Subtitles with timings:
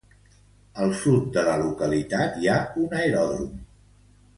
[0.85, 3.57] Al sud de la localitat hi ha un aeròdrom.